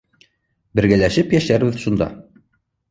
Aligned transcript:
Бергәләшеп 0.79 1.37
йәшәрбеҙ 1.39 1.81
шунда. 1.87 2.13